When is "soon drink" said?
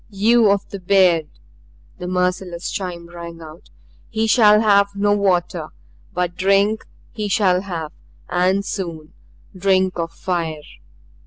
8.65-9.99